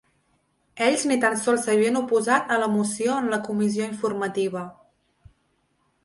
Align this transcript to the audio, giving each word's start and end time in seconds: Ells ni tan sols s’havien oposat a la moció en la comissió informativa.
Ells 0.83 1.01
ni 1.09 1.17
tan 1.25 1.35
sols 1.41 1.65
s’havien 1.67 1.99
oposat 1.99 2.49
a 2.55 2.57
la 2.63 2.69
moció 2.75 3.17
en 3.23 3.29
la 3.33 3.39
comissió 3.49 3.85
informativa. 3.89 4.65